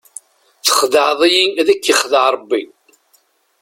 Texdeɛḍ-iyi 0.65 1.43
ad 1.61 1.67
k-yexdeɛ 1.75 2.25
rebbi! 2.35 2.61